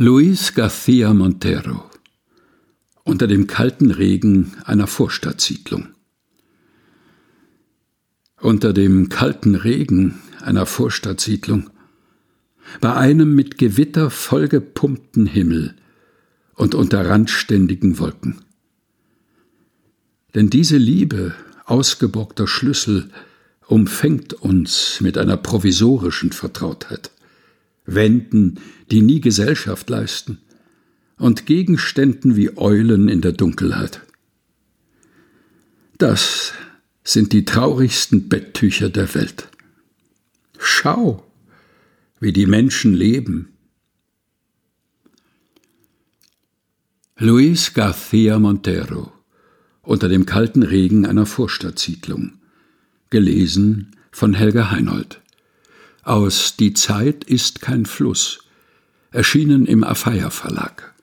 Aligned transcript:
Luis 0.00 0.54
García 0.54 1.12
Montero 1.12 1.90
unter 3.02 3.26
dem 3.26 3.48
kalten 3.48 3.90
Regen 3.90 4.52
einer 4.64 4.86
Vorstadtsiedlung. 4.86 5.88
Unter 8.40 8.72
dem 8.72 9.08
kalten 9.08 9.56
Regen 9.56 10.20
einer 10.40 10.66
Vorstadtsiedlung, 10.66 11.70
bei 12.80 12.94
einem 12.94 13.34
mit 13.34 13.58
Gewitter 13.58 14.10
vollgepumpten 14.10 15.26
Himmel 15.26 15.74
und 16.54 16.76
unter 16.76 17.04
randständigen 17.04 17.98
Wolken. 17.98 18.42
Denn 20.32 20.48
diese 20.48 20.76
Liebe, 20.76 21.34
ausgeborgter 21.64 22.46
Schlüssel, 22.46 23.10
umfängt 23.66 24.32
uns 24.32 25.00
mit 25.00 25.18
einer 25.18 25.36
provisorischen 25.36 26.30
Vertrautheit. 26.30 27.10
Wänden, 27.94 28.60
die 28.90 29.02
nie 29.02 29.20
Gesellschaft 29.20 29.88
leisten, 29.88 30.38
und 31.16 31.46
Gegenständen 31.46 32.36
wie 32.36 32.56
Eulen 32.56 33.08
in 33.08 33.20
der 33.20 33.32
Dunkelheit. 33.32 34.02
Das 35.96 36.52
sind 37.02 37.32
die 37.32 37.44
traurigsten 37.44 38.28
Betttücher 38.28 38.88
der 38.88 39.12
Welt. 39.14 39.48
Schau, 40.58 41.26
wie 42.20 42.32
die 42.32 42.46
Menschen 42.46 42.94
leben. 42.94 43.48
Luis 47.16 47.74
García 47.74 48.38
Montero 48.38 49.12
unter 49.88 50.10
dem 50.10 50.26
kalten 50.26 50.62
Regen 50.62 51.06
einer 51.06 51.24
Vorstadtsiedlung. 51.24 52.34
Gelesen 53.08 53.96
von 54.10 54.34
Helga 54.34 54.70
Heinold 54.70 55.22
aus 56.08 56.56
Die 56.56 56.72
Zeit 56.72 57.24
ist 57.24 57.60
kein 57.60 57.86
Fluss, 57.86 58.40
erschienen 59.10 59.66
im 59.66 59.84
Afeier 59.84 60.30
Verlag. 60.30 60.94